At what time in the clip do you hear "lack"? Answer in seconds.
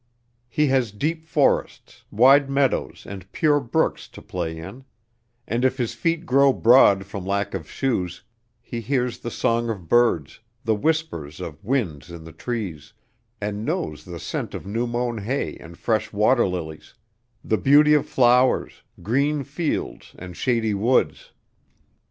7.23-7.53